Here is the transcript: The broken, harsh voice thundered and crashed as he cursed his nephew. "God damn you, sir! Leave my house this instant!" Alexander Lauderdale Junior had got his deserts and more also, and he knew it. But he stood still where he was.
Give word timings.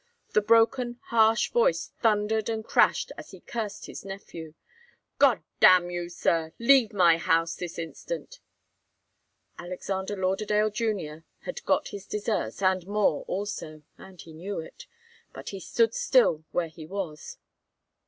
The 0.33 0.41
broken, 0.41 0.99
harsh 1.09 1.51
voice 1.51 1.91
thundered 2.01 2.49
and 2.49 2.65
crashed 2.65 3.11
as 3.19 3.29
he 3.29 3.39
cursed 3.39 3.85
his 3.85 4.03
nephew. 4.03 4.55
"God 5.19 5.43
damn 5.59 5.91
you, 5.91 6.09
sir! 6.09 6.53
Leave 6.57 6.91
my 6.91 7.17
house 7.17 7.53
this 7.53 7.77
instant!" 7.77 8.39
Alexander 9.59 10.17
Lauderdale 10.17 10.71
Junior 10.71 11.23
had 11.41 11.63
got 11.65 11.89
his 11.89 12.07
deserts 12.07 12.63
and 12.63 12.87
more 12.87 13.25
also, 13.27 13.83
and 13.99 14.19
he 14.19 14.33
knew 14.33 14.57
it. 14.57 14.87
But 15.33 15.49
he 15.49 15.59
stood 15.59 15.93
still 15.93 16.45
where 16.49 16.67
he 16.69 16.87
was. 16.87 17.37